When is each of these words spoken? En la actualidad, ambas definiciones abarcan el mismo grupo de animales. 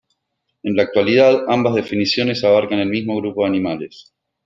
En 0.63 0.75
la 0.75 0.81
actualidad, 0.81 1.43
ambas 1.47 1.75
definiciones 1.75 2.43
abarcan 2.43 2.79
el 2.79 2.89
mismo 2.89 3.15
grupo 3.17 3.43
de 3.43 3.49
animales. 3.49 4.11